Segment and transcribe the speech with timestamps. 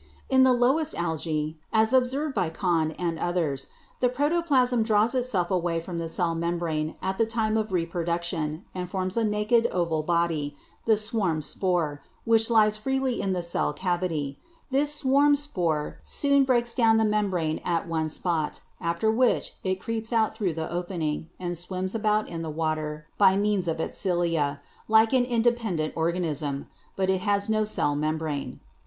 [0.31, 3.67] In the lowest algae, as was observed by Cohn and others,
[3.99, 8.89] the protoplasm draws itself away from the cell membrane at the time of reproduction, and
[8.89, 14.39] forms a naked oval body, the swarm spore, which lies freely in the cell cavity;
[14.71, 20.11] this swarm spore soon breaks down the membrane at one spot, after which it creeps
[20.11, 24.61] out through the opening, and swims about in the water by means of its cilia,
[24.87, 26.65] like an independent organism;
[26.95, 28.59] but it has no cell membrane.